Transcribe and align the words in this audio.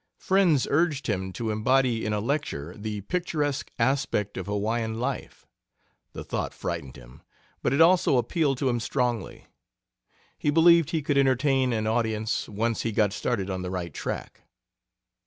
Friends 0.17 0.65
urged 0.71 1.05
him 1.05 1.31
to 1.33 1.51
embody 1.51 2.03
in 2.07 2.11
a 2.11 2.19
lecture 2.19 2.73
the 2.75 3.01
picturesque 3.01 3.69
aspect 3.77 4.35
of 4.35 4.47
Hawaiian 4.47 4.99
life. 4.99 5.45
The 6.13 6.23
thought 6.23 6.55
frightened 6.55 6.95
him, 6.95 7.21
but 7.61 7.71
it 7.71 7.81
also 7.81 8.17
appealed 8.17 8.57
to 8.57 8.69
him 8.69 8.79
strongly. 8.79 9.45
He 10.39 10.49
believed 10.49 10.89
he 10.89 11.03
could 11.03 11.19
entertain 11.19 11.71
an 11.71 11.85
audience, 11.85 12.49
once 12.49 12.81
he 12.81 12.91
got 12.91 13.13
started 13.13 13.51
on 13.51 13.61
the 13.61 13.69
right 13.69 13.93
track. 13.93 14.41